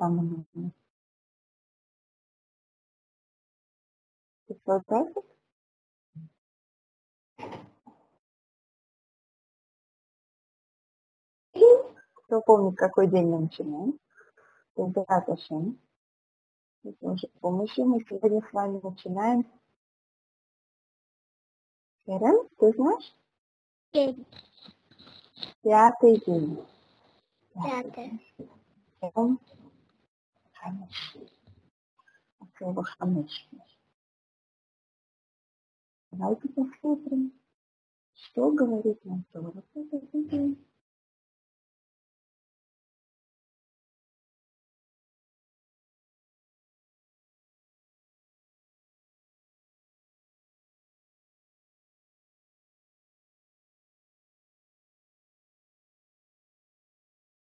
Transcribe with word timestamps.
Ты 0.00 0.06
свой 4.64 4.80
график? 4.86 5.24
Кто 12.14 12.40
помнит, 12.40 12.78
какой 12.78 13.08
день 13.10 13.26
мы 13.26 13.40
начинаем? 13.40 14.00
Безбрат 14.74 15.28
Ашем. 15.28 15.78
С 16.82 16.94
Божьей 17.02 17.30
помощью 17.40 17.84
мы 17.84 18.02
сегодня 18.08 18.40
с 18.40 18.52
вами 18.54 18.80
начинаем. 18.82 19.46
Керен, 22.06 22.48
ты 22.56 22.72
знаешь? 22.72 23.14
День. 23.92 24.26
Пятый 25.60 26.24
день. 26.24 26.66
Пятое. 27.52 28.18
Йом 29.02 29.38
Хамиш. 30.60 31.16
От 32.40 32.48
слова 32.58 32.84
Хамиш. 32.84 33.48
Давайте 36.12 36.48
посмотрим, 36.48 37.32
что 38.12 38.50
говорит 38.50 39.02
нам 39.04 39.24
Тора 39.32 39.62
в 39.74 39.94
этот 39.94 40.28
день. 40.28 40.66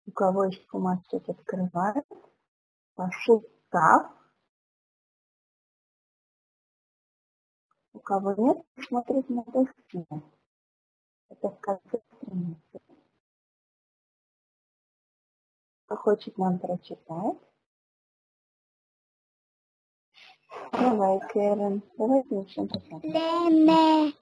У 0.06 0.12
кого 0.12 0.44
есть 0.44 0.64
фумастик 0.68 1.28
открывает, 1.28 2.06
пошел 2.94 3.44
тав. 3.70 4.10
У 7.92 8.00
кого 8.00 8.34
нет, 8.34 8.58
смотрите 8.88 9.32
на 9.32 9.44
доске. 9.44 10.06
Это 11.28 11.48
в 11.48 11.60
конце 11.60 12.00
страницы. 12.16 12.80
Кто 15.84 15.96
хочет 15.96 16.38
нам 16.38 16.58
прочитать? 16.58 17.38
Давай, 20.72 21.20
Кэрен, 21.28 21.82
давай 21.98 22.24
начнем 22.30 22.68
читать. 22.68 23.04
Леме. 23.04 24.12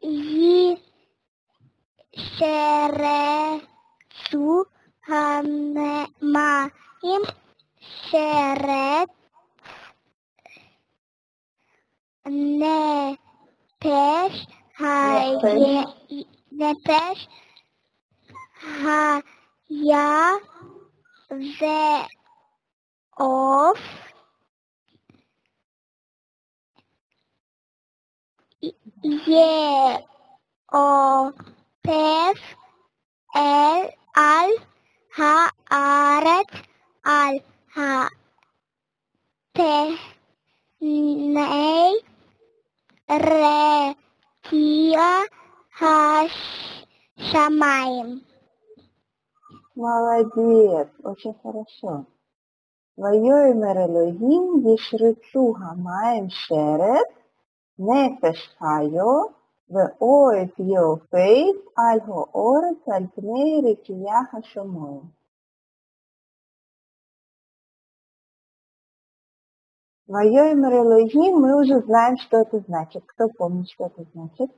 Ї. 0.00 0.78
Шерецу. 2.14 3.70
Ханемаїм. 5.10 5.99
moim 6.34 7.22
sercu 8.10 9.20
nepeš 12.60 12.74
haje, 14.78 15.84
nepeš 16.50 17.18
haja 18.82 20.38
ve 21.30 22.06
of 23.16 23.78
je 29.02 29.98
o 30.72 31.32
pev 31.82 32.36
el 33.34 33.80
al 34.12 34.50
haaret 35.18 36.50
al 37.02 37.36
haapenei 37.74 38.10
ретия 43.26 45.12
хашамаем. 47.18 48.08
Молодец, 49.74 50.88
очень 51.02 51.34
хорошо. 51.42 52.06
Воюемер 52.96 53.78
Элогим, 53.86 54.60
Вишрицу 54.60 55.52
Гамаем 55.52 56.28
Шерет, 56.28 57.08
Нефеш 57.78 58.40
Хайо, 58.58 59.32
The 59.70 59.94
oil 60.00 60.50
your 60.58 61.00
Фейс, 61.10 61.56
algo 61.76 62.28
ores 62.32 62.82
al 62.88 63.06
pnei 63.14 63.62
rekiyaha 63.62 64.42
shomoy. 64.52 65.02
Твое 70.10 70.50
имя 70.50 70.70
Элоги, 70.76 71.30
мы 71.30 71.54
уже 71.60 71.78
знаем, 71.82 72.18
что 72.18 72.38
это 72.38 72.58
значит. 72.66 73.04
Кто 73.06 73.28
помнит, 73.28 73.70
что 73.70 73.86
это 73.86 74.04
значит? 74.12 74.50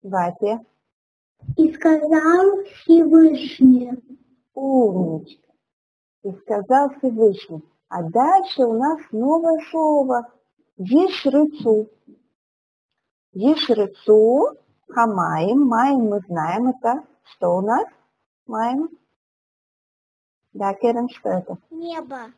Ватя. 0.00 0.64
И 1.56 1.72
сказал 1.74 2.62
Всевышний. 2.66 3.90
Умничка. 4.54 5.52
И 6.22 6.30
сказал 6.30 6.90
Всевышний. 6.90 7.64
А 7.88 8.04
дальше 8.04 8.62
у 8.62 8.74
нас 8.74 9.00
новое 9.10 9.58
слово. 9.72 10.32
Вишрицу. 10.76 11.90
Ешрыцу, 13.36 14.56
хамаем. 14.88 15.66
Маем 15.66 16.08
мы 16.08 16.20
знаем, 16.20 16.68
это 16.68 17.04
что 17.24 17.58
у 17.58 17.60
нас? 17.60 17.84
Маем. 18.46 18.88
Да, 20.54 20.72
Керен, 20.72 21.10
что 21.10 21.28
это? 21.28 21.58
Небо. 21.70 22.32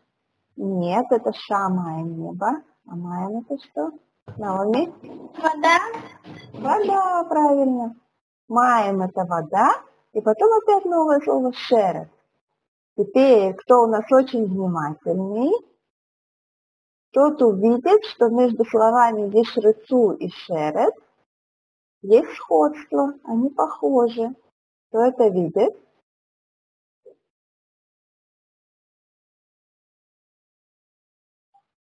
Нет, 0.56 1.06
это 1.10 1.32
шамаем 1.32 2.18
небо. 2.20 2.62
А 2.88 2.96
маем 2.96 3.38
это 3.38 3.62
что? 3.62 3.92
Наоми? 4.38 4.92
Вода. 5.40 5.78
Вода, 6.54 7.24
правильно. 7.28 7.94
Маем 8.48 9.00
это 9.02 9.24
вода. 9.24 9.74
И 10.14 10.20
потом 10.20 10.48
опять 10.60 10.84
новое 10.84 11.20
слово 11.20 11.52
шерет. 11.52 12.08
Теперь, 12.96 13.54
кто 13.54 13.82
у 13.82 13.86
нас 13.86 14.04
очень 14.10 14.46
внимательный, 14.46 15.52
тот 17.18 17.42
увидит, 17.42 18.04
что 18.04 18.28
между 18.28 18.64
словами 18.64 19.22
Ешрецу 19.36 20.12
и 20.12 20.28
Шерет 20.28 20.94
есть 22.00 22.30
сходство, 22.36 23.12
они 23.24 23.50
похожи. 23.50 24.36
Кто 24.88 25.02
это 25.02 25.26
видит? 25.26 25.76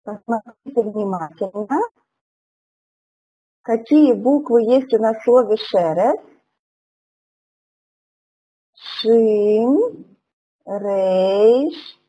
Посмотрите 0.03 0.81
внимательно. 0.83 1.79
Какие 3.63 4.13
буквы 4.13 4.61
есть 4.61 4.93
у 4.93 4.99
нас 4.99 5.17
в 5.17 5.23
слове 5.23 5.57
Шерет? 5.57 6.21
Шин, 8.75 10.05
ריש, 10.67 11.99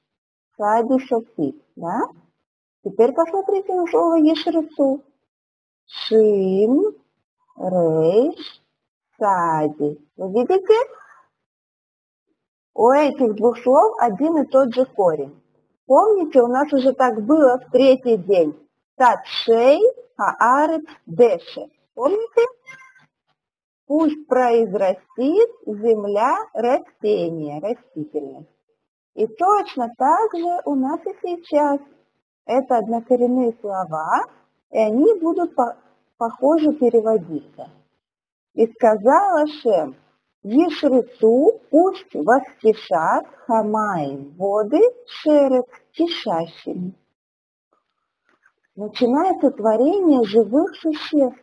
צדי 0.59 0.99
סופית, 1.07 1.65
да? 1.75 2.01
Теперь 2.85 3.13
посмотрите 3.13 3.75
на 3.75 3.87
слово 3.87 4.17
ישרצו. 4.17 5.03
שין, 5.87 6.95
ריש, 7.57 8.63
צדי. 9.19 9.99
Вы 10.17 10.43
видите? 10.43 10.75
У 12.75 12.91
этих 12.91 13.37
двух 13.37 13.59
слов 13.61 13.95
один 14.01 14.37
и 14.37 14.47
тот 14.47 14.75
же 14.75 14.85
корень. 14.85 15.41
Помните, 15.87 16.43
у 16.43 16.47
нас 16.47 16.71
уже 16.75 16.93
так 16.93 17.23
было 17.25 17.59
в 17.59 17.71
третий 17.71 18.19
день. 18.19 18.55
תדשא 18.97 19.81
הארץ 20.19 20.85
דשא. 21.07 21.71
Помните? 21.95 22.43
Пусть 23.87 24.27
произрастит 24.27 25.51
земля 25.67 26.37
растение, 26.53 27.61
растительность. 27.61 28.49
И 29.15 29.27
точно 29.27 29.91
так 29.97 30.37
же 30.37 30.61
у 30.67 30.75
нас 30.75 31.01
и 31.07 31.15
сейчас. 31.23 31.81
Это 32.47 32.79
однокоренные 32.79 33.55
слова, 33.61 34.25
и 34.71 34.79
они 34.79 35.15
будут 35.21 35.55
по- 35.55 35.77
похоже 36.19 36.73
переводиться. 36.75 37.71
И 38.55 38.67
сказала 38.67 39.47
Шем, 39.47 39.97
Ешрецу, 40.43 41.61
пусть 41.71 42.15
воскишат 42.15 43.27
хамаем, 43.47 44.35
воды 44.37 44.83
шерет, 45.07 45.67
кишащими. 45.93 46.93
Начинается 48.77 49.51
творение 49.51 50.23
живых 50.25 50.77
существ. 50.77 51.41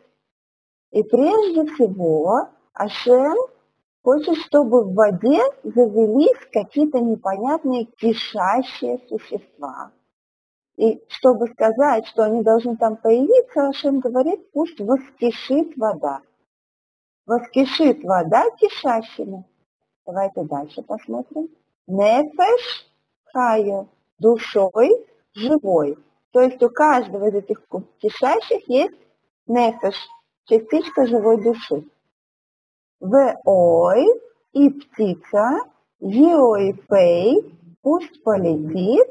И 0.92 1.02
прежде 1.04 1.66
всего 1.66 2.50
Ашем 2.74 3.38
хочет, 4.04 4.36
чтобы 4.38 4.84
в 4.84 4.94
воде 4.94 5.42
завелись 5.64 6.38
какие-то 6.52 7.00
непонятные 7.00 7.86
кишащие 7.86 9.00
существа. 9.10 9.92
И 10.78 11.04
чтобы 11.10 11.48
сказать, 11.48 12.08
что 12.08 12.24
они 12.24 12.44
должны 12.44 12.78
там 12.78 12.96
появиться, 12.96 13.68
Ашем 13.68 14.00
говорит, 14.00 14.52
пусть 14.52 14.80
воскишит 14.80 15.78
вода. 15.78 16.22
Воскишит 17.26 18.04
вода 18.04 18.50
кишащими. 18.58 19.46
Давайте 20.06 20.44
дальше 20.44 20.82
посмотрим. 20.82 21.50
нефеш 21.88 22.88
хаю, 23.26 23.90
душой 24.20 24.90
живой. 25.34 25.98
То 26.32 26.42
есть 26.42 26.62
у 26.64 26.70
каждого 26.70 27.28
из 27.28 27.36
этих 27.36 27.62
кишащих 28.00 28.68
есть 28.68 28.96
нефеш, 29.48 29.96
частичка 30.46 31.06
живой 31.08 31.44
души. 31.44 31.86
В 33.00 33.36
ой 33.46 34.06
и 34.54 34.70
птица, 34.70 35.60
и 36.00 36.74
пей, 36.90 37.60
пусть 37.82 38.24
полетит, 38.24 39.08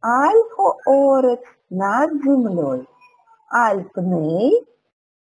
альхо 0.00 0.76
орет 0.86 1.42
над 1.70 2.10
землей, 2.22 2.86
альпней 3.50 4.66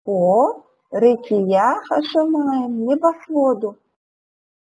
по 0.04 0.64
рекия 0.90 1.80
хашамаем, 1.88 2.86
небосводу. 2.86 3.76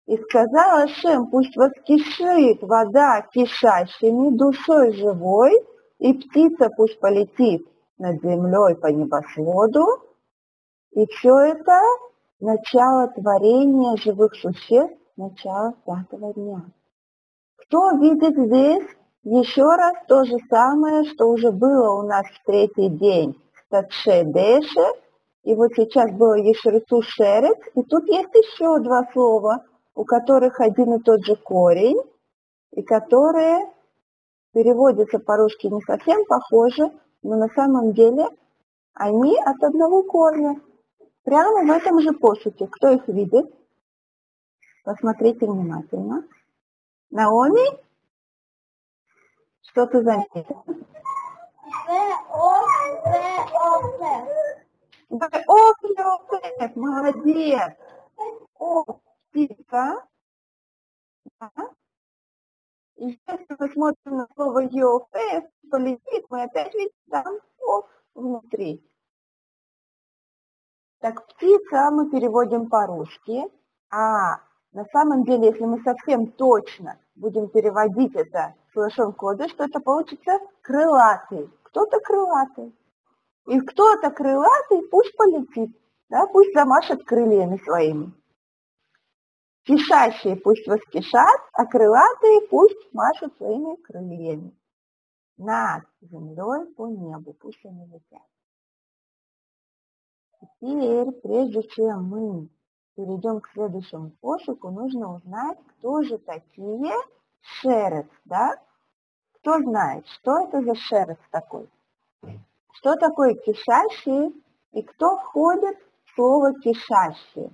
И 0.06 0.18
сказал 0.18 0.84
Ашем, 0.86 1.28
пусть 1.28 1.56
воскишит 1.56 2.64
вода 2.64 3.22
кишащими, 3.32 4.36
душой 4.36 4.94
живой, 4.94 5.54
и 6.00 6.14
птица 6.14 6.70
пусть 6.76 7.00
полетит 7.00 7.68
над 8.00 8.22
землей 8.24 8.76
по 8.76 8.88
небосводу. 8.88 9.86
И 10.92 11.06
все 11.06 11.38
это 11.52 11.80
начало 12.40 13.10
творения 13.10 13.98
живых 13.98 14.34
существ, 14.34 14.98
начало 15.16 15.74
пятого 15.86 16.34
дня. 16.34 16.64
Кто 17.58 17.92
видит 17.92 18.36
здесь 18.36 18.88
еще 19.30 19.64
раз 19.64 19.96
то 20.08 20.24
же 20.24 20.38
самое, 20.50 21.04
что 21.06 21.30
уже 21.30 21.52
было 21.52 22.02
у 22.02 22.08
нас 22.08 22.26
в 22.26 22.46
третий 22.46 22.90
день, 22.90 23.36
Татше 23.70 24.24
Деше, 24.24 24.88
и 25.44 25.54
вот 25.54 25.72
сейчас 25.76 26.12
было 26.12 26.36
Ешерцу 26.36 27.02
Шерец, 27.02 27.58
и 27.76 27.84
тут 27.84 28.08
есть 28.08 28.34
еще 28.34 28.80
два 28.80 29.08
слова, 29.14 29.64
у 29.96 30.04
которых 30.04 30.60
один 30.60 30.96
и 30.96 31.00
тот 31.04 31.24
же 31.26 31.36
корень, 31.36 32.00
и 32.72 32.82
которые 32.82 33.72
переводятся 34.54 35.20
по-русски 35.20 35.68
не 35.68 35.82
совсем 35.82 36.26
похожи, 36.26 36.92
но 37.22 37.36
на 37.36 37.50
самом 37.50 37.94
деле 37.94 38.28
они 38.94 39.38
от 39.38 39.64
одного 39.64 40.04
корня. 40.04 40.60
Прямо 41.24 41.66
в 41.66 41.72
этом 41.72 42.02
же 42.02 42.12
посуке. 42.14 42.68
Кто 42.68 42.90
их 42.90 43.08
видит? 43.08 43.46
Посмотрите 44.84 45.46
внимательно. 45.46 46.24
Наоми? 47.12 47.89
Что 49.72 49.86
ты 49.86 50.02
заметила? 50.04 50.64
О, 52.28 52.60
молодец. 56.76 57.78
О, 58.58 58.84
птица. 59.30 60.08
Да? 61.40 61.52
И 62.96 63.20
если 63.28 63.56
мы 63.60 63.70
смотрим 63.70 64.18
на 64.18 64.28
слово 64.36 64.60
ЕОФ, 64.60 65.08
полетит, 65.70 66.26
мы 66.30 66.44
опять 66.44 66.74
видим 66.74 66.92
там 67.12 67.40
ОФ 67.62 67.86
внутри. 68.16 68.84
Так, 71.00 71.28
птица 71.28 71.92
мы 71.92 72.10
переводим 72.10 72.70
по-русски, 72.70 73.44
а 73.92 74.42
на 74.72 74.86
самом 74.92 75.24
деле, 75.24 75.48
если 75.48 75.64
мы 75.64 75.82
совсем 75.84 76.32
точно 76.32 77.00
будем 77.20 77.50
переводить 77.50 78.16
это 78.16 78.56
с 78.72 78.76
лошон 78.76 79.14
кода, 79.14 79.48
что 79.50 79.66
это 79.66 79.80
получится 79.80 80.40
крылатый. 80.62 81.50
Кто-то 81.64 82.00
крылатый. 82.00 82.74
И 83.48 83.60
кто-то 83.60 84.10
крылатый 84.12 84.88
пусть 84.90 85.16
полетит, 85.18 85.76
да, 86.10 86.26
пусть 86.28 86.54
замашет 86.54 87.04
крыльями 87.04 87.58
своими. 87.58 88.14
Кишащие 89.64 90.36
пусть 90.36 90.68
воскишат, 90.68 91.42
а 91.54 91.66
крылатые 91.66 92.42
пусть 92.50 92.94
машут 92.94 93.36
своими 93.38 93.76
крыльями. 93.76 94.56
Над 95.38 95.84
землей 96.02 96.74
по 96.76 96.88
небу, 96.88 97.34
пусть 97.34 97.64
они 97.66 97.86
летят. 97.86 98.26
Теперь, 100.42 101.12
прежде 101.22 101.64
чем 101.70 102.04
мы 102.04 102.50
перейдем 103.00 103.40
к 103.40 103.50
следующему 103.54 104.12
пошуку, 104.20 104.70
нужно 104.72 105.16
узнать, 105.16 105.58
кто 105.70 106.02
же 106.02 106.18
такие 106.18 106.94
шерец, 107.40 108.10
да? 108.26 108.62
Кто 109.36 109.58
знает, 109.60 110.06
что 110.08 110.40
это 110.40 110.62
за 110.62 110.76
шерец 110.76 111.20
такой? 111.32 111.70
Что 112.74 112.98
такое 112.98 113.36
кишащие 113.36 114.34
и 114.74 114.82
кто 114.82 115.16
входит 115.18 115.78
в 116.04 116.16
слово 116.16 116.54
кишащие? 116.60 117.52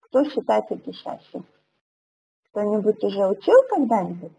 Кто 0.00 0.22
считается 0.24 0.76
кишащим? 0.76 1.46
Кто-нибудь 2.50 3.02
уже 3.02 3.26
учил 3.26 3.56
когда-нибудь? 3.70 4.32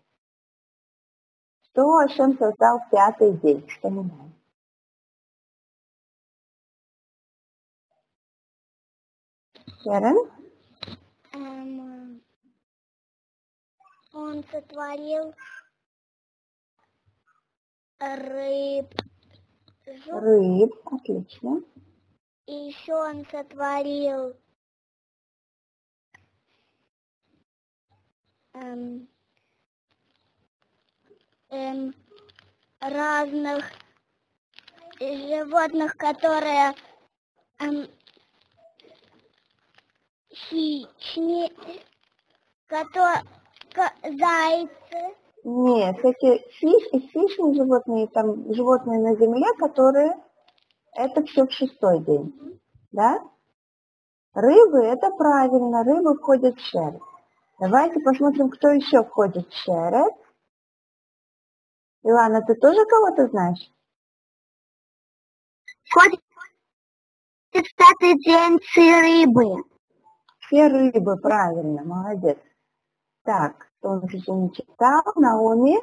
Что 1.72 1.98
Ашем 1.98 2.38
создал 2.38 2.82
пятый 2.92 3.34
день? 3.34 3.68
Что 3.68 3.90
знаем? 9.84 10.16
Шерон? 10.16 10.32
Эм, 11.34 12.22
он 14.14 14.44
сотворил 14.52 15.36
рыб. 18.00 18.88
Рыб, 20.08 20.74
отлично. 20.86 21.62
И 22.46 22.54
еще 22.54 22.94
он 22.94 23.26
сотворил 23.32 24.36
эм, 28.54 29.08
эм, 31.50 31.96
разных 32.80 33.72
животных, 35.00 35.98
которые 35.98 36.74
эм, 37.60 37.88
хищные, 40.50 41.52
которые, 42.68 43.24
зайцы. 44.04 45.16
Нет, 45.44 45.98
эти 46.04 46.42
хищ, 46.54 47.12
хищные 47.12 47.54
животные, 47.54 48.08
там 48.08 48.54
животные 48.54 49.00
на 49.00 49.16
земле, 49.16 49.46
которые, 49.58 50.16
это 50.94 51.24
все 51.24 51.46
в 51.46 51.52
шестой 51.52 52.00
день, 52.00 52.60
да? 52.92 53.20
Рыбы, 54.34 54.84
это 54.86 55.10
правильно, 55.12 55.84
рыбы 55.84 56.18
входят 56.18 56.58
в 56.58 56.62
шерсть. 56.62 57.02
Давайте 57.60 58.00
посмотрим, 58.00 58.50
кто 58.50 58.70
еще 58.70 59.04
входит 59.04 59.48
в 59.48 59.54
шерет. 59.56 60.14
Илана, 62.04 62.42
ты 62.42 62.56
тоже 62.56 62.86
кого-то 62.86 63.28
знаешь? 63.28 63.72
Входит 65.86 66.20
в 67.52 67.76
пятый 67.76 68.18
день 68.20 68.60
рыбы. 68.76 69.73
Все 70.54 70.68
рыбы, 70.68 71.18
правильно, 71.18 71.84
молодец. 71.84 72.38
Так, 73.24 73.72
у 73.82 73.88
нас 73.88 74.12
еще 74.12 74.32
не 74.34 74.54
читал, 74.54 75.02
Наоми. 75.16 75.80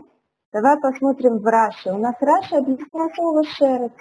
Давай 0.53 0.79
посмотрим 0.81 1.39
в 1.39 1.45
Раше. 1.45 1.91
У 1.93 1.99
нас 1.99 2.15
Раша 2.21 2.59
объясняет 2.59 3.12
слово 3.17 3.43
шерет. 3.43 3.93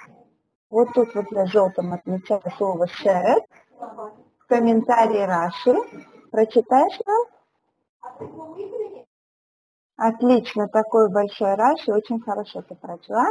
Вот 0.70 0.90
тут 0.94 1.16
вот 1.16 1.26
я 1.32 1.48
желтым 1.48 1.92
отмечаю 1.94 2.44
слово 2.56 2.86
шерет. 2.86 3.44
В 3.80 4.46
комментарии 4.48 5.24
Раши. 5.24 5.74
Прочитаешь 6.30 7.00
нам? 7.08 8.30
Отлично, 9.98 10.68
такой 10.68 11.10
большой 11.10 11.56
Раши, 11.56 11.92
очень 11.92 12.22
хорошо 12.22 12.62
ты 12.62 12.76
прочла. 12.76 13.26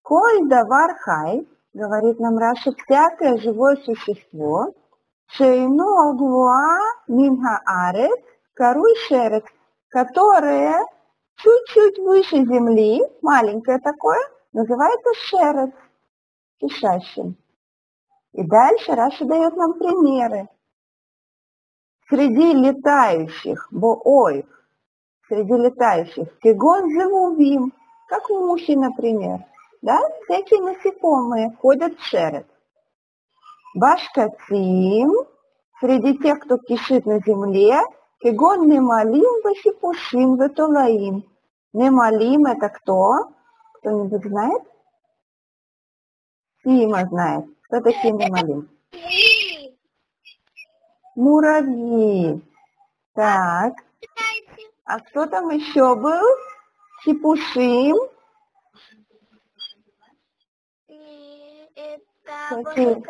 Коль 0.00 0.48
давар 0.48 0.96
хай, 0.98 1.46
говорит 1.74 2.18
нам 2.18 2.38
Раши, 2.38 2.72
всякое 2.72 3.36
живое 3.36 3.76
существо, 3.76 4.72
шейну 5.34 5.88
агуа 6.08 6.78
минха 7.08 7.60
арет, 7.64 8.20
коруй 8.54 8.94
шерет, 9.06 9.44
которое 9.88 10.84
чуть-чуть 11.36 11.98
выше 11.98 12.36
земли, 12.44 13.02
маленькое 13.22 13.78
такое, 13.78 14.20
называется 14.52 15.10
шерет, 15.14 15.74
кишащим. 16.60 17.36
И 18.32 18.42
дальше 18.42 18.94
Раша 18.94 19.24
дает 19.24 19.54
нам 19.56 19.74
примеры 19.74 20.48
среди 22.08 22.52
летающих, 22.52 23.68
боой, 23.70 24.46
среди 25.28 25.52
летающих, 25.52 26.38
кегон 26.40 26.88
зевувим, 26.90 27.72
как 28.08 28.28
мухи, 28.30 28.72
например, 28.72 29.44
да, 29.82 30.00
всякие 30.24 30.62
насекомые 30.62 31.52
ходят 31.60 31.98
в 31.98 32.02
шерет. 32.04 32.46
Башкацим, 33.74 35.12
среди 35.80 36.18
тех, 36.18 36.40
кто 36.40 36.58
кишит 36.58 37.06
на 37.06 37.20
земле, 37.20 37.80
кегон 38.20 38.68
немалим, 38.68 39.42
басипушим, 39.42 40.36
ветолаим. 40.36 41.24
Немалим 41.72 42.46
это 42.46 42.68
кто? 42.70 43.30
Кто-нибудь 43.74 44.24
знает? 44.24 44.62
Сима 46.62 47.06
знает. 47.06 47.44
Кто 47.64 47.80
такие 47.80 48.12
немалим? 48.12 48.68
Муравьи. 51.14 52.40
Так. 53.14 53.74
А 54.84 55.00
кто 55.00 55.26
там 55.26 55.50
еще 55.50 55.94
был? 55.94 56.24
Хипушим. 57.04 57.96
И 60.88 61.68
это. 61.76 63.02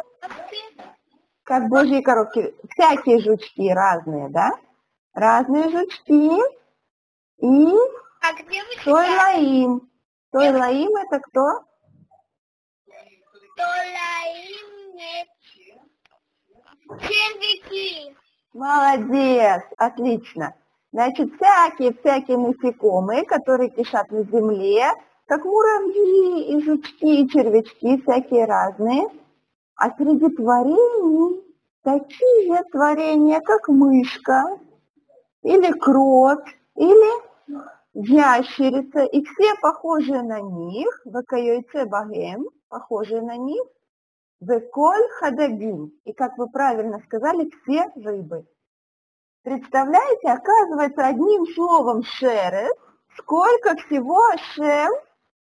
Как 1.49 1.67
божьи 1.71 2.03
коробки. 2.03 2.55
Всякие 2.73 3.21
жучки 3.21 3.73
разные, 3.73 4.29
да? 4.29 4.51
Разные 5.15 5.71
жучки. 5.71 6.43
И 7.39 7.75
А 8.21 8.35
где 8.35 8.63
вы 8.65 8.85
Тойлаим. 8.85 9.91
Тойлаим 10.31 10.95
это 10.97 11.19
кто? 11.21 11.65
Толаим 13.57 14.95
нет. 14.95 15.29
Червяки. 17.01 18.15
Молодец, 18.53 19.63
отлично. 19.79 20.55
Значит, 20.93 21.33
всякие-всякие 21.35 22.37
насекомые, 22.37 23.25
которые 23.25 23.71
кишат 23.71 24.11
на 24.11 24.23
земле, 24.25 24.93
как 25.27 25.47
муравьи, 25.47 26.53
и 26.53 26.63
жучки, 26.63 27.23
и 27.23 27.29
червячки, 27.31 28.03
всякие 28.03 28.45
разные. 28.45 29.09
А 29.79 29.95
среди 29.97 30.29
творений 30.35 31.41
такие 31.85 32.65
творения, 32.73 33.41
как 33.41 33.69
мышка, 33.69 34.59
или 35.43 35.71
крот, 35.79 36.43
или 36.75 37.13
ящерица, 37.95 39.05
и 39.05 39.25
все 39.25 39.55
похожие 39.63 40.23
на 40.23 40.41
них, 40.41 41.01
вакайойце 41.05 41.87
багем, 41.87 42.49
похожие 42.69 43.23
на 43.23 43.37
них, 43.37 43.63
веколь 44.41 45.09
хадагим, 45.21 45.93
и 46.05 46.13
как 46.13 46.37
вы 46.39 46.49
правильно 46.49 47.01
сказали, 47.07 47.49
все 47.63 47.87
рыбы. 47.95 48.49
Представляете, 49.45 50.29
оказывается, 50.29 51.07
одним 51.07 51.47
словом 51.55 52.03
шерет, 52.03 52.77
сколько 53.17 53.77
всего 53.77 54.27
Ашем 54.27 54.93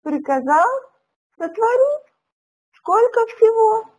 приказал 0.04 0.68
сотворить, 1.38 2.08
сколько 2.74 3.26
всего. 3.28 3.97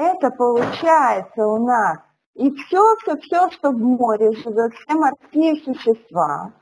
Это 0.00 0.30
получается 0.30 1.46
у 1.46 1.62
нас 1.62 1.98
и 2.32 2.50
все, 2.52 2.96
все, 3.02 3.18
все, 3.18 3.50
что 3.50 3.70
в 3.70 3.78
море 3.78 4.32
живет, 4.32 4.72
все 4.72 4.94
морские 4.94 5.56
существа, 5.56 6.54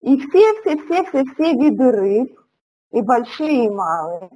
и 0.00 0.16
все, 0.16 0.60
все, 0.60 0.76
все, 0.84 1.04
все, 1.06 1.24
все 1.24 1.52
виды 1.54 1.90
рыб, 1.90 2.40
и 2.92 3.02
большие, 3.02 3.64
и 3.64 3.68
малые, 3.68 4.30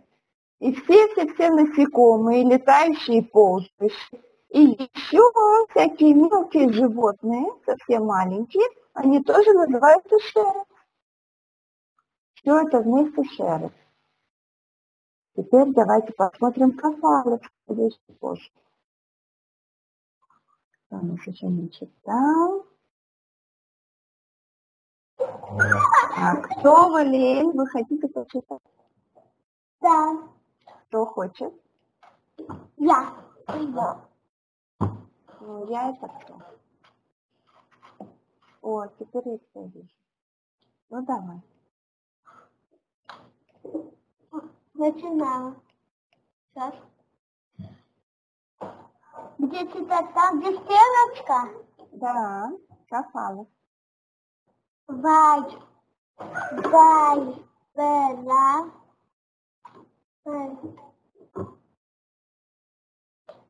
и 0.58 0.72
все, 0.72 1.06
все, 1.12 1.32
все 1.32 1.50
насекомые, 1.50 2.42
летающие, 2.42 3.18
и 3.18 3.22
ползающие, 3.22 4.22
и 4.48 4.60
еще 4.60 5.22
всякие 5.70 6.14
мелкие 6.14 6.72
животные, 6.72 7.46
совсем 7.64 8.06
маленькие, 8.06 8.66
они 8.92 9.22
тоже 9.22 9.52
называются 9.52 10.18
шеры. 10.18 10.64
Все 12.34 12.60
это 12.60 12.80
вместе 12.80 13.22
шеры. 13.36 13.70
Теперь 15.38 15.72
давайте 15.72 16.12
посмотрим 16.14 16.76
что 17.40 17.74
чуть 17.90 18.18
позже. 18.18 18.50
Там 20.88 21.12
уж 21.12 21.24
еще 21.28 21.46
не 21.46 21.70
читал. 21.70 22.66
А 25.16 26.36
кто, 26.42 26.90
Валерий, 26.90 27.52
вы 27.52 27.68
хотите 27.68 28.08
почитать? 28.08 28.60
Да. 29.80 30.28
Кто 30.88 31.06
хочет? 31.06 31.54
Я. 32.76 33.14
Я. 33.46 34.00
Ну, 35.40 35.70
я 35.70 35.90
это 35.90 36.08
кто? 36.08 36.42
О, 38.60 38.86
теперь 38.98 39.22
я 39.28 39.38
все 39.38 39.66
вижу. 39.68 39.88
Ну, 40.90 41.06
давай. 41.06 41.40
Начинаем. 44.78 45.60
Сейчас. 46.54 46.74
Где 49.38 49.66
читать? 49.72 50.14
Там, 50.14 50.38
где 50.38 50.52
стрелочка? 50.52 51.48
Да, 51.94 52.52
кафалы. 52.88 53.48
Вай. 54.86 55.58
Вай. 56.16 57.44
Вай. 57.74 58.70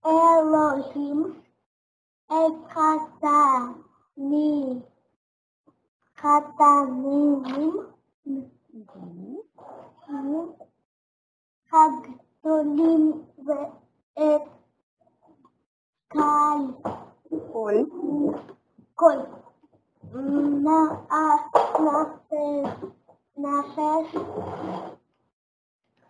Элохим. 0.04 1.44
Экатани. 2.30 3.82
Катаним. 6.14 7.86
Мгм. 8.24 9.38
Хагдолим. 12.58 13.04
Вэт. 13.46 14.42
Кай. 16.12 16.60
Коль. 17.52 17.84
Коль. 19.00 19.26
На 20.64 20.80
а 21.20 21.24
на 21.84 21.98
фес 22.26 22.74
на 23.42 23.54
фес 23.72 24.08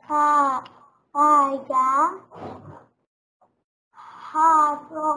ха 0.07 0.29
хая 1.13 2.09
харо 4.31 5.11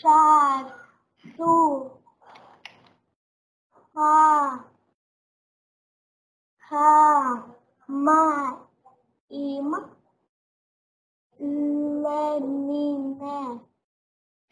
sa 0.00 0.64
su, 1.36 1.90
ha 3.94 4.64
ha, 6.68 7.44
ma 8.04 8.22
im 9.28 9.70
lemine 12.02 13.36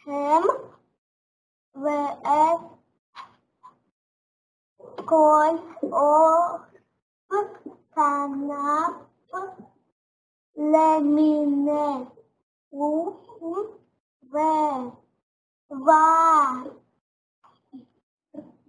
hem 0.05 0.45
vs 1.83 2.61
col 5.09 5.57
e, 5.57 5.89
o 5.93 6.13
canap 7.95 8.95
lemine 10.73 11.85
u 12.71 12.91
ve. 14.33 15.08
Ва 15.69 16.65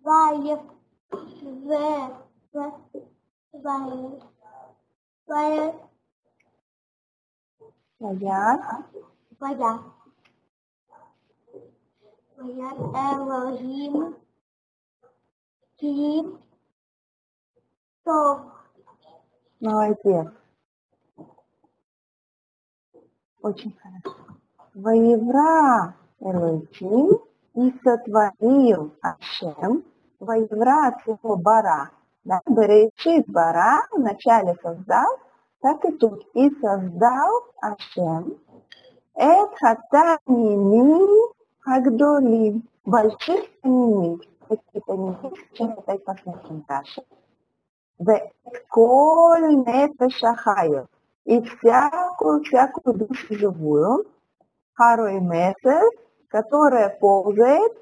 Ваев, 0.04 0.62
В, 1.12 1.72
В, 2.52 2.56
Ваев, 3.54 4.24
Ваев, 5.28 5.76
Своя. 8.00 8.86
Вая. 9.40 9.80
Вая, 12.38 12.72
Элохим, 12.96 14.16
Ким, 15.76 16.42
Тов, 18.04 18.40
Молодец. 19.60 20.28
Очень 23.42 23.78
хорошо. 23.78 24.16
Воевра 24.74 25.96
Элохим 26.20 27.20
и 27.56 27.74
сотворил 27.84 28.92
Ашем. 29.02 29.84
Воевра 30.20 30.88
от 30.88 31.04
слова 31.04 31.36
бара. 31.36 31.90
Да? 32.24 32.42
Берешит 32.48 33.26
бара 33.28 33.88
вначале 33.92 34.56
создал, 34.62 35.18
так 35.62 35.84
и 35.86 35.92
тут. 35.94 36.26
И 36.34 36.50
создал 36.62 37.44
Ашем. 37.62 38.38
Эт 39.16 39.50
хатаними 39.60 41.34
хагдолим. 41.60 42.64
Больших 42.86 43.46
таними. 43.62 44.20
Какие 44.48 44.82
таними? 44.86 45.18
Сейчас 45.54 45.78
опять 45.78 46.04
посмотрим 46.04 46.66
дальше. 46.68 47.04
Коль 48.70 49.56
нефешахаю. 49.66 50.88
И 51.26 51.42
всякую, 51.42 52.44
всякую 52.44 52.96
душу 52.96 53.36
живую, 53.36 54.06
харой 54.74 55.20
месес, 55.20 55.92
которая 56.29 56.91
ползает, 56.91 57.73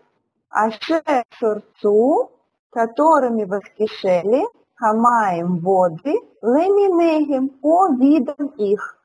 аше 0.49 1.03
шорцу, 1.39 2.31
которыми 2.71 3.45
воскишели, 3.45 4.45
хамаем 4.75 5.59
воды, 5.59 6.15
леминегим, 6.43 7.49
по 7.49 7.89
видам 7.95 8.47
их. 8.57 8.99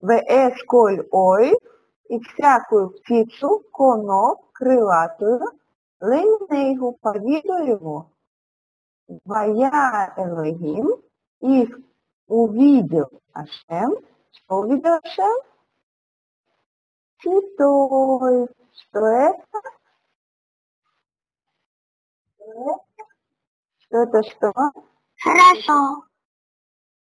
Вэс 0.00 0.62
коль 0.66 1.06
ой, 1.10 1.52
и 2.08 2.18
всякую 2.20 2.90
птицу, 2.90 3.62
конов, 3.72 4.38
крылатую, 4.52 5.40
Лейнейгу 6.00 6.96
по 7.02 7.18
виду 7.18 7.58
его. 7.64 8.10
Вая 9.24 10.14
Элогим. 10.16 10.88
Их 11.40 11.78
увидел 12.26 13.10
Ашем. 13.32 13.96
Что 14.32 14.60
увидел 14.60 14.94
Ашем? 15.02 15.36
Святой. 17.20 18.48
Что 18.75 18.99
это? 19.07 19.61
Что 23.77 24.03
это 24.03 24.23
что? 24.23 24.53
Хорошо. 25.23 26.03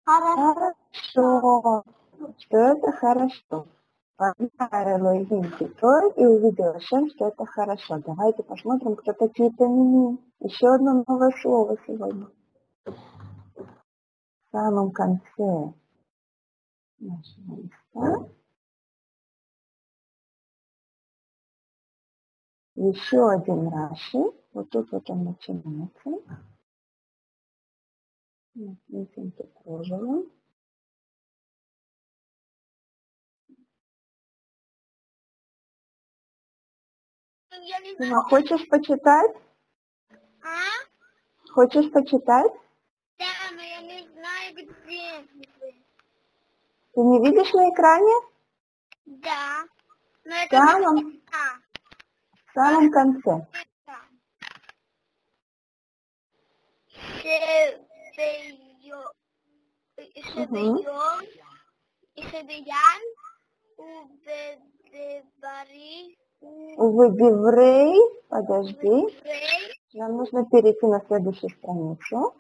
Хорошо. 0.05 0.75
Хорошо. 1.15 1.85
Что 2.39 2.57
это 2.57 2.93
хорошо. 2.93 3.67
Элогим 4.19 5.45
святой 5.57 6.13
и 6.17 6.25
увидел 6.25 6.77
Ашем, 6.77 7.11
что 7.11 7.29
это 7.29 7.45
хорошо. 7.45 7.99
Давайте 8.07 8.43
посмотрим, 8.43 8.95
кто 8.97 9.13
такие 9.13 9.51
тамини. 9.51 10.19
Еще 10.41 10.69
одно 10.69 11.05
новое 11.07 11.33
слово 11.43 11.77
сегодня. 11.87 12.29
В 12.85 12.95
самом 14.53 14.93
конце 14.93 15.73
нашего 16.99 17.57
листа. 17.57 18.29
Еще 22.83 23.31
один 23.31 23.69
Раши. 23.69 24.19
Вот 24.53 24.69
тут 24.71 24.91
вот 24.91 25.09
он 25.09 25.23
начинается. 25.23 26.11
Вот, 28.55 28.77
Видим 28.89 29.31
тут 29.31 29.53
Дима, 38.01 38.23
хочешь 38.25 38.69
почитать? 38.69 39.31
А? 40.43 40.59
Хочешь 41.53 41.89
почитать? 41.93 42.53
Да, 43.17 43.25
но 43.55 43.63
я 43.63 43.81
не 43.81 44.09
знаю, 44.09 44.55
где. 44.55 45.25
Ты 46.95 47.01
не 47.01 47.21
видишь 47.21 47.53
на 47.53 47.71
экране? 47.71 48.13
Да. 49.07 49.65
Но 50.25 50.35
это 50.35 50.51
Да, 50.51 50.79
не 50.79 50.85
мам. 50.85 51.23
А, 51.33 51.62
В 52.53 52.55
самом 52.55 52.91
конце. 52.91 53.47
Шебейон. 60.35 61.25
И 62.15 62.23
Шебеян. 62.23 63.03
Убедебари. 63.79 65.39
Уведеврей, 66.77 67.99
подожди, 68.29 69.17
нам 69.95 70.17
нужно 70.19 70.45
перейти 70.45 70.87
на 70.87 71.01
следующую 71.07 71.51
страницу. 71.51 72.35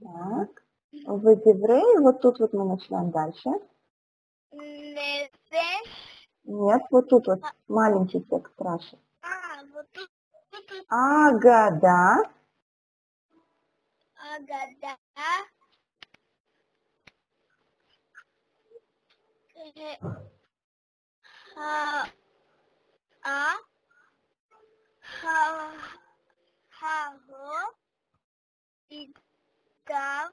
Так, 0.00 0.64
Уведеврей, 1.06 1.98
вот 2.00 2.20
тут 2.20 2.40
вот 2.40 2.52
мы 2.52 2.64
начинаем 2.64 3.12
дальше. 3.12 3.50
Нет, 6.52 6.82
вот 6.90 7.08
тут 7.08 7.26
вот 7.28 7.40
маленький 7.66 8.20
текст 8.20 8.60
Раши. 8.60 8.98
А, 9.22 9.64
вот 9.72 9.86
тут, 9.92 10.10
тут, 10.50 10.66
тут 10.66 10.86
Агада, 10.90 12.28
Агада. 14.14 14.98
Э, 19.54 19.96
Ха. 21.54 22.06
А. 23.24 23.54
Ха. 25.00 25.72
Хаго. 26.68 27.72
И 28.90 29.14
Дав. 29.86 30.32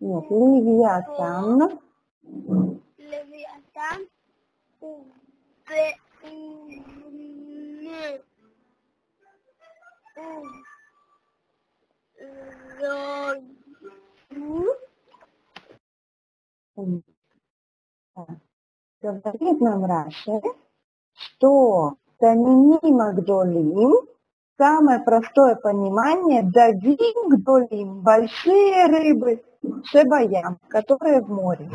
нет, 0.00 0.24
Ливиатан, 0.28 1.78
Левиатан. 2.22 2.87
М, 5.70 5.84
так, 18.14 18.28
говорит 19.02 19.60
нам 19.60 19.84
Раши, 19.84 20.40
что 21.12 21.96
Танини 22.18 22.90
Магдолим, 22.90 24.08
самое 24.56 25.00
простое 25.00 25.56
понимание, 25.56 26.42
Давим 26.44 27.28
Гдолим, 27.28 28.00
большие 28.00 28.86
рыбы, 28.86 29.44
Шебаям, 29.84 30.58
которые 30.68 31.20
в 31.20 31.28
море. 31.28 31.70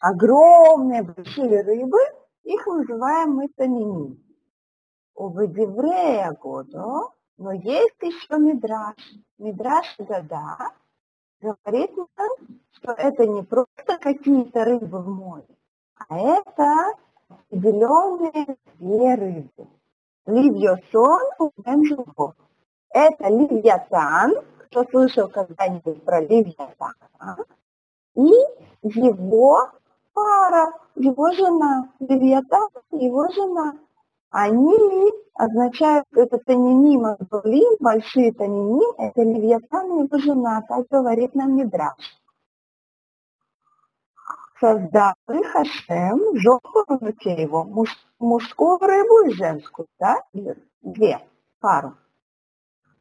Огромные 0.00 1.02
большие 1.02 1.62
рыбы, 1.62 1.98
их 2.48 2.66
называем 2.66 3.32
мы 3.32 3.48
Танини. 3.48 4.18
У 5.14 5.28
Ведеврея 5.38 6.32
году, 6.32 7.10
но 7.36 7.52
есть 7.52 8.00
еще 8.00 8.38
Мидраш. 8.38 8.96
Мидраш 9.38 9.96
Гада 9.98 10.56
говорит 11.40 11.90
нам, 11.96 12.30
что 12.72 12.92
это 12.92 13.26
не 13.26 13.42
просто 13.42 13.98
какие-то 14.00 14.64
рыбы 14.64 15.00
в 15.00 15.08
море, 15.08 15.56
а 16.08 16.18
это 16.18 16.94
определенные 17.28 18.56
две 18.78 19.14
рыбы. 19.14 19.68
Ливьосон 20.26 21.22
у 21.38 21.50
Это 22.90 23.28
Ливьятан, 23.28 24.34
кто 24.66 24.84
слышал 24.84 25.28
когда-нибудь 25.28 26.02
про 26.02 26.20
Ливьятана, 26.20 27.36
и 28.14 28.32
его 28.82 29.70
пара, 30.18 30.72
его 30.96 31.30
жена, 31.32 31.92
Ливьятан 32.00 32.68
и 32.92 33.04
его 33.06 33.28
жена. 33.28 33.74
Они 34.30 35.12
означают, 35.34 36.06
это 36.14 36.38
таниним, 36.38 37.06
Агдолим, 37.06 37.76
большие 37.80 38.32
таниним, 38.32 38.92
это 38.98 39.22
Левиатан 39.22 39.86
и 39.98 40.02
его 40.04 40.18
жена, 40.18 40.62
так 40.68 40.86
говорит 40.90 41.34
нам 41.34 41.56
Мидраш. 41.56 42.02
Создал 44.60 45.14
их 45.30 45.46
Хашем, 45.52 46.36
жопу 46.36 46.84
руке 46.88 47.42
его, 47.42 47.64
муж- 47.64 48.04
мужскую 48.18 48.78
рыбу 48.78 49.28
и 49.28 49.30
женскую, 49.32 49.86
да, 49.98 50.22
две, 50.82 51.20
пару. 51.60 51.94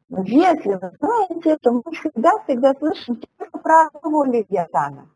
Если 0.09 0.73
вы 0.75 0.91
знаете, 0.99 1.57
то 1.57 1.71
мы 1.71 1.83
всегда-всегда 1.91 2.73
слышим 2.75 3.21
только 3.37 3.57
про 3.57 3.87
одного 3.87 4.23
Левиатана. 4.23 5.09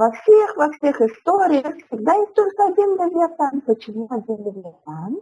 Во 0.00 0.10
всех, 0.12 0.56
во 0.56 0.70
всех 0.70 0.98
историях 1.02 1.76
всегда 1.76 2.14
есть 2.14 2.32
только 2.32 2.68
один 2.68 2.94
Левиатан. 2.94 3.60
Почему 3.60 4.06
один 4.08 4.38
Левиатан? 4.46 5.20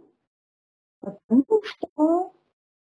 Потому 1.01 1.61
что 1.63 2.31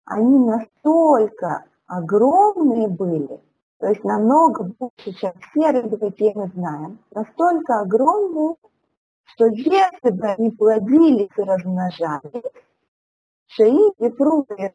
они 0.05 0.41
настолько 0.41 1.67
огромные 1.87 2.89
были, 2.89 3.41
то 3.79 3.87
есть 3.87 4.03
намного 4.03 4.65
больше, 4.77 5.13
чем 5.21 5.35
все 5.39 5.71
рыбы, 5.71 5.97
какие 5.99 6.33
мы 6.35 6.49
знаем, 6.49 6.99
настолько 7.13 7.79
огромные, 7.83 8.57
что 9.27 9.47
если 9.47 10.11
бы 10.11 10.27
они 10.27 10.51
плодились 10.51 11.31
и 11.37 11.43
размножались, 11.43 12.43
шеи 13.47 13.93
и 14.05 14.09
пруды 14.11 14.75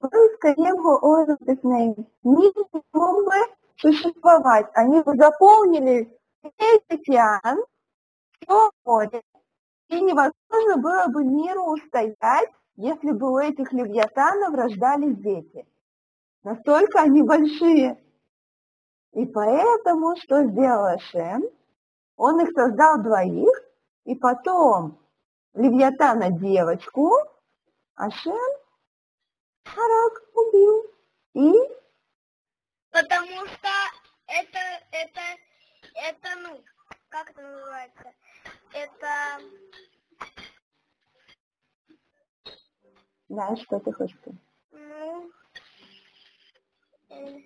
только 0.00 0.48
его 0.56 0.98
ойрутысные 1.02 1.94
не 2.22 2.50
мог 2.94 3.24
бы 3.26 3.63
существовать. 3.76 4.66
Они 4.74 5.02
заполнили 5.04 6.18
весь 6.42 6.82
океан, 6.88 7.64
все 8.40 8.70
море, 8.84 9.22
и 9.88 10.00
невозможно 10.00 10.76
было 10.78 11.06
бы 11.08 11.24
миру 11.24 11.72
устоять, 11.72 12.50
если 12.76 13.12
бы 13.12 13.32
у 13.32 13.38
этих 13.38 13.72
левиатанов 13.72 14.54
рождались 14.54 15.16
дети. 15.18 15.66
Настолько 16.42 17.00
они 17.00 17.22
большие. 17.22 18.02
И 19.12 19.26
поэтому 19.26 20.16
что 20.16 20.44
сделал 20.44 20.98
Шем? 20.98 21.44
Он 22.16 22.40
их 22.40 22.50
создал 22.52 23.02
двоих, 23.02 23.54
и 24.04 24.14
потом 24.14 24.98
левиатана 25.54 26.30
девочку, 26.30 27.10
а 27.94 28.10
Шем 28.10 28.34
Харак 29.64 30.22
убил. 30.34 30.84
И 31.34 31.52
Потому 32.94 33.44
что 33.46 33.70
это, 34.28 34.60
это, 34.92 35.20
это, 35.96 36.28
ну, 36.44 36.60
как 37.08 37.28
это 37.30 37.42
называется? 37.42 38.12
Это, 38.72 39.08
знаешь, 43.28 43.58
что 43.62 43.80
ты 43.80 43.92
хочешь 43.92 44.16
сказать? 44.20 44.38
ну, 44.70 45.28
э, 47.10 47.40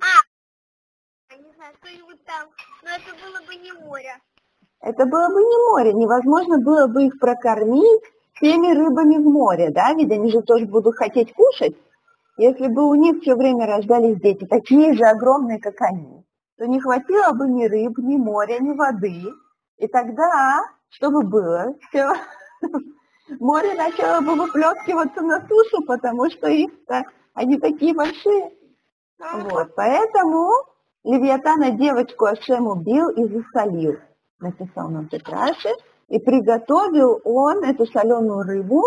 а, 0.00 1.36
не 1.36 1.52
знаю, 1.54 1.74
что-нибудь 1.82 2.24
там, 2.24 2.50
но 2.84 2.90
это 2.90 3.12
было 3.24 3.44
бы 3.44 3.56
не 3.56 3.72
море. 3.72 4.20
Это 4.82 5.04
было 5.04 5.28
бы 5.30 5.40
не 5.40 5.68
море, 5.68 5.92
невозможно 5.94 6.58
было 6.58 6.86
бы 6.86 7.06
их 7.06 7.18
прокормить 7.18 8.04
всеми 8.34 8.72
рыбами 8.72 9.16
в 9.16 9.28
море, 9.28 9.70
да, 9.70 9.94
ведь 9.94 10.12
они 10.12 10.30
же 10.30 10.42
тоже 10.42 10.64
будут 10.64 10.94
хотеть 10.94 11.34
кушать. 11.34 11.74
Если 12.36 12.66
бы 12.66 12.88
у 12.88 12.94
них 12.94 13.22
все 13.22 13.36
время 13.36 13.66
рождались 13.66 14.20
дети, 14.20 14.44
такие 14.44 14.94
же 14.94 15.04
огромные, 15.04 15.60
как 15.60 15.80
они, 15.80 16.24
то 16.58 16.66
не 16.66 16.80
хватило 16.80 17.32
бы 17.32 17.48
ни 17.48 17.66
рыб, 17.66 17.98
ни 17.98 18.16
моря, 18.16 18.58
ни 18.58 18.76
воды. 18.76 19.22
И 19.78 19.86
тогда, 19.86 20.62
что 20.88 21.10
бы 21.10 21.22
было? 21.22 21.74
Все, 21.88 22.12
море 23.40 23.74
начало 23.74 24.20
бы 24.20 24.34
выплескиваться 24.34 25.22
на 25.22 25.46
сушу, 25.46 25.84
потому 25.86 26.28
что 26.30 26.48
их 26.48 26.70
они 27.34 27.58
такие 27.58 27.94
большие. 27.94 28.52
Вот, 29.18 29.74
поэтому 29.76 30.50
Левиатана 31.04 31.70
девочку 31.70 32.26
Ашем 32.26 32.66
убил 32.66 33.10
и 33.10 33.24
засолил, 33.24 33.98
написал 34.40 34.88
нам 34.88 35.08
Петраши, 35.08 35.70
и 36.08 36.18
приготовил 36.18 37.20
он 37.24 37.64
эту 37.64 37.86
соленую 37.86 38.42
рыбу 38.42 38.82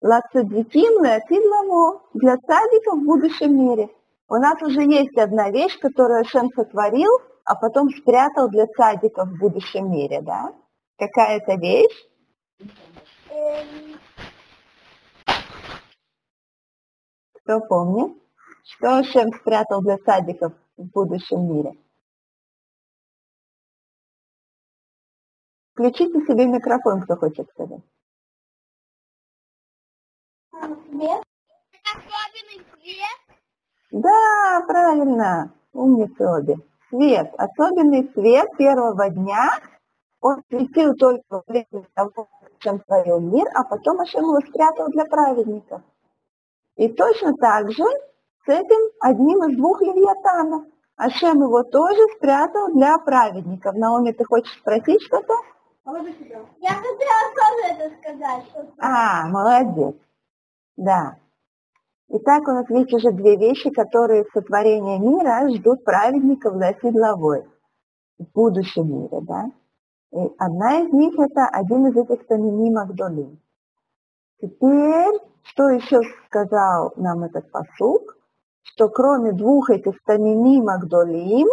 лацадиким 0.00 1.04
леатидламо 1.04 2.02
для 2.14 2.36
садиков 2.36 3.00
в 3.00 3.04
будущем 3.04 3.56
мире. 3.56 3.88
У 4.28 4.34
нас 4.34 4.60
уже 4.62 4.82
есть 4.82 5.16
одна 5.16 5.50
вещь, 5.50 5.78
которую 5.78 6.20
Ашем 6.20 6.50
сотворил, 6.54 7.10
а 7.44 7.54
потом 7.54 7.88
спрятал 7.90 8.48
для 8.48 8.66
садиков 8.76 9.28
в 9.28 9.38
будущем 9.38 9.90
мире, 9.90 10.20
да? 10.20 10.52
Какая 10.98 11.38
это 11.38 11.54
вещь? 11.54 12.08
Кто 17.34 17.60
помнит? 17.60 18.16
Что 18.64 18.98
Ашем 18.98 19.32
спрятал 19.32 19.80
для 19.82 19.98
садиков 19.98 20.52
в 20.76 20.84
будущем 20.86 21.46
мире? 21.48 21.78
Включите 25.72 26.20
себе 26.26 26.46
микрофон, 26.46 27.02
кто 27.02 27.16
хочет 27.16 27.48
сказать. 27.50 27.82
Свет? 30.96 31.22
Особенный 31.94 32.66
свет? 32.80 33.18
Да, 33.90 34.64
правильно, 34.66 35.52
умницы 35.74 36.26
обе. 36.26 36.56
Свет, 36.88 37.34
особенный 37.36 38.10
свет 38.14 38.48
первого 38.56 39.10
дня, 39.10 39.58
он 40.22 40.42
светил 40.48 40.94
только 40.94 41.42
время 41.46 41.84
того, 41.92 42.28
чем 42.60 42.80
творил 42.80 43.20
мир, 43.20 43.46
а 43.54 43.64
потом 43.64 44.00
Ашем 44.00 44.22
его 44.22 44.40
спрятал 44.40 44.88
для 44.88 45.04
праведников. 45.04 45.82
И 46.76 46.88
точно 46.88 47.34
так 47.34 47.70
же 47.72 47.84
с 48.46 48.48
этим 48.48 48.90
одним 49.00 49.44
из 49.50 49.56
двух 49.58 49.82
левиатанов. 49.82 50.64
Ашем 50.96 51.42
его 51.42 51.62
тоже 51.62 52.00
спрятал 52.16 52.72
для 52.72 52.96
праведников. 52.96 53.74
Наоми, 53.74 54.12
ты 54.12 54.24
хочешь 54.24 54.58
спросить 54.58 55.02
что-то? 55.02 55.34
Я 55.84 56.70
хотела 56.70 57.26
тоже 57.36 57.74
это 57.74 57.96
сказать. 58.00 58.44
Что 58.48 58.66
а, 58.78 59.26
молодец. 59.28 59.94
Да. 60.76 61.16
Итак, 62.08 62.46
у 62.46 62.52
нас 62.52 62.70
есть 62.70 62.92
уже 62.92 63.10
две 63.10 63.36
вещи, 63.36 63.70
которые 63.70 64.26
сотворения 64.32 64.98
мира 64.98 65.48
ждут 65.48 65.84
праведников 65.84 66.56
для 66.56 66.74
седловой 66.74 67.48
в 68.18 68.24
будущем 68.32 68.88
мире, 68.88 69.20
да? 69.22 69.46
И 70.12 70.34
одна 70.38 70.80
из 70.82 70.92
них 70.92 71.18
это 71.18 71.46
один 71.46 71.88
из 71.88 71.96
этих 71.96 72.26
Тамимим 72.26 72.78
Агдолим. 72.78 73.40
Теперь, 74.40 75.20
что 75.42 75.68
еще 75.70 76.00
сказал 76.26 76.92
нам 76.96 77.24
этот 77.24 77.50
посук? 77.50 78.16
Что 78.62 78.88
кроме 78.88 79.32
двух 79.32 79.70
этих 79.70 80.02
Тамимим 80.04 80.68
Агдолим, 80.68 81.48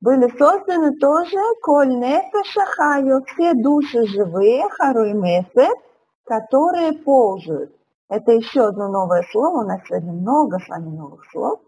были 0.00 0.28
созданы 0.38 0.96
тоже 0.98 1.38
Кольнефе 1.62 2.44
Шахаю, 2.44 3.24
все 3.24 3.54
души 3.54 4.06
живые, 4.06 4.68
Харуй 4.70 5.14
Месет, 5.14 5.76
которые 6.24 6.92
ползают. 6.92 7.75
Это 8.08 8.32
еще 8.32 8.68
одно 8.68 8.88
новое 8.88 9.22
слово, 9.32 9.62
у 9.62 9.66
нас 9.66 9.80
сегодня 9.86 10.12
много 10.12 10.58
с 10.60 10.68
вами 10.68 10.96
новых 10.96 11.24
слов. 11.30 11.60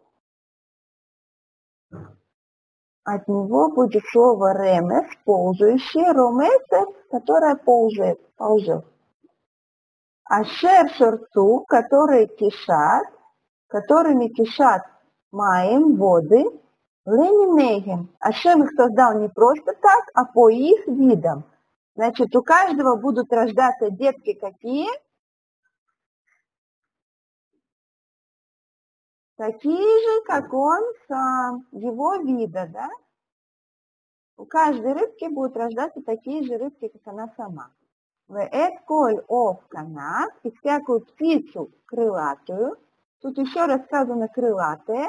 От 3.05 3.27
него 3.27 3.70
будет 3.70 4.05
слово 4.12 4.53
ремес, 4.53 5.07
ползающее, 5.24 6.12
ромесет, 6.12 6.94
которое 7.11 7.57
ползает, 7.57 8.20
ползет. 8.37 8.85
Ашер 10.24 10.90
шерцу, 10.90 11.64
которые 11.66 12.27
кишат, 12.27 13.07
которыми 13.66 14.29
кишат 14.29 14.83
маем, 15.33 15.96
воды, 15.96 16.44
леминейхем. 17.07 18.14
Ашем 18.20 18.62
их 18.62 18.72
создал 18.77 19.18
не 19.18 19.29
просто 19.29 19.72
так, 19.72 20.05
а 20.14 20.27
по 20.27 20.51
их 20.51 20.87
видам. 20.87 21.44
Значит, 21.96 22.37
у 22.37 22.42
каждого 22.42 22.96
будут 22.96 23.33
рождаться 23.33 23.90
детки 23.90 24.35
какие? 24.35 24.88
Такие 29.38 29.77
же, 29.79 30.24
как 30.27 30.53
он 30.53 30.83
сам, 31.07 31.66
его 31.72 32.16
вида, 32.16 32.68
да? 32.70 32.90
У 34.37 34.44
каждой 34.44 34.92
рыбки 34.92 35.27
будут 35.33 35.57
рождаться 35.57 36.03
такие 36.03 36.42
же 36.42 36.59
рыбки, 36.59 36.88
как 36.88 37.03
она 37.07 37.33
сама. 37.37 37.70
Вэт 38.29 38.83
коль 38.87 39.22
ов 39.27 39.61
и 40.42 40.51
всякую 40.51 41.01
птицу 41.01 41.70
крылатую. 41.87 42.77
Тут 43.22 43.38
еще 43.38 43.64
рассказано 43.64 44.29
крылатые, 44.29 45.09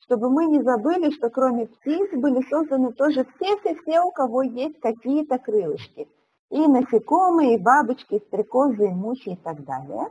чтобы 0.00 0.28
мы 0.28 0.46
не 0.46 0.62
забыли, 0.62 1.10
что 1.12 1.30
кроме 1.30 1.66
птиц 1.66 2.10
были 2.12 2.42
созданы 2.48 2.92
тоже 2.92 3.26
все-все-все, 3.36 4.02
у 4.02 4.10
кого 4.10 4.42
есть 4.42 4.80
какие-то 4.80 5.38
крылышки. 5.38 6.08
И 6.50 6.66
насекомые, 6.66 7.54
и 7.54 7.62
бабочки, 7.62 8.14
и 8.14 8.26
стрекозы, 8.26 8.86
и 8.86 8.94
мухи 8.94 9.30
и 9.30 9.36
так 9.36 9.64
далее. 9.64 10.10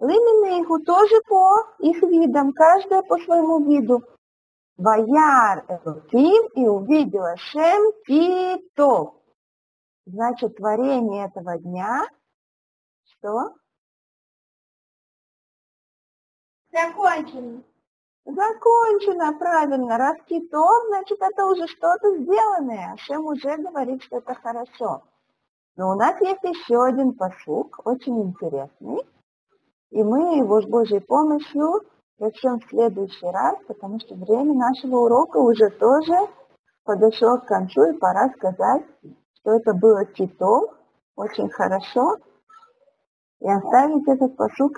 Лименейху 0.00 0.78
тоже 0.80 1.20
по 1.28 1.66
их 1.78 2.02
видам, 2.02 2.52
каждая 2.52 3.02
по 3.02 3.18
своему 3.18 3.64
виду. 3.64 4.02
Ваяр 4.76 5.64
Элоким 5.68 6.46
и 6.54 6.66
увидела 6.66 7.36
Шем 7.36 7.92
Китов. 8.06 9.14
Значит, 10.06 10.56
творение 10.56 11.26
этого 11.26 11.58
дня, 11.58 12.06
что? 13.04 13.54
Закончено. 16.72 17.62
Закончено, 18.24 19.36
правильно. 19.38 19.96
Раз 19.96 20.18
китов, 20.26 20.84
значит, 20.88 21.18
это 21.20 21.46
уже 21.46 21.66
что-то 21.66 22.16
сделанное. 22.18 22.94
Шем 22.98 23.24
уже 23.24 23.56
говорит, 23.56 24.02
что 24.02 24.18
это 24.18 24.34
хорошо. 24.34 25.02
Но 25.76 25.90
у 25.90 25.94
нас 25.94 26.20
есть 26.20 26.42
еще 26.42 26.84
один 26.84 27.14
посук, 27.14 27.80
очень 27.84 28.22
интересный. 28.22 29.02
И 29.90 30.02
мы 30.02 30.38
его 30.38 30.60
с 30.60 30.66
Божьей 30.66 31.00
помощью 31.00 31.80
начнем 32.18 32.58
в 32.60 32.68
следующий 32.68 33.26
раз, 33.26 33.56
потому 33.66 33.98
что 34.00 34.14
время 34.14 34.54
нашего 34.54 34.96
урока 34.96 35.38
уже 35.38 35.70
тоже 35.70 36.14
подошло 36.84 37.38
к 37.38 37.46
концу, 37.46 37.84
и 37.84 37.98
пора 37.98 38.30
сказать, 38.36 38.84
что 39.40 39.52
это 39.52 39.72
было 39.74 40.04
китов, 40.04 40.70
очень 41.16 41.48
хорошо, 41.50 42.16
и 43.40 43.48
оставить 43.48 44.08
этот 44.08 44.36
посук 44.36 44.66